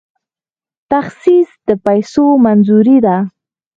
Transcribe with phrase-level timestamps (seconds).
[0.91, 3.17] تخصیص د پیسو منظوري ده